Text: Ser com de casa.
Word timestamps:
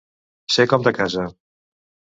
Ser 0.55 0.65
com 0.73 0.89
de 0.89 0.95
casa. 1.01 1.29